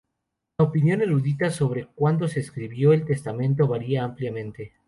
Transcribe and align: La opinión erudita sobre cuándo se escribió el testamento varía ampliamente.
La 0.57 0.65
opinión 0.65 1.01
erudita 1.03 1.51
sobre 1.51 1.85
cuándo 1.85 2.27
se 2.27 2.39
escribió 2.39 2.91
el 2.91 3.05
testamento 3.05 3.67
varía 3.67 4.03
ampliamente. 4.03 4.73